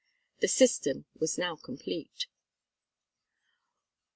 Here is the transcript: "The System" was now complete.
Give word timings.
"The 0.39 0.47
System" 0.47 1.05
was 1.19 1.37
now 1.37 1.55
complete. 1.55 2.25